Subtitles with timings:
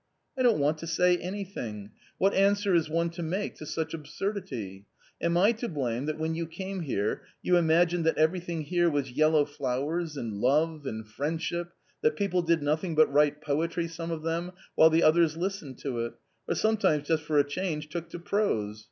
[0.35, 4.87] "I don't want to say anything; what answer is one to make to such absurdity?
[5.21, 9.11] Am I to blame that when you came here you imagined that everything here was
[9.11, 14.23] yellow flowers, and love and friendship, that people did nothing but write poetry some of
[14.23, 16.13] them while the others listened to it,
[16.47, 18.79] or sometimes just for a change took to prose